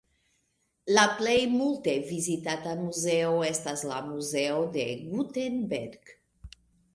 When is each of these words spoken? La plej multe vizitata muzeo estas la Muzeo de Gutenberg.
La 0.93 1.01
plej 1.17 1.35
multe 1.51 1.93
vizitata 2.11 2.73
muzeo 2.79 3.35
estas 3.51 3.85
la 3.91 4.01
Muzeo 4.07 4.57
de 4.79 4.87
Gutenberg. 5.13 6.11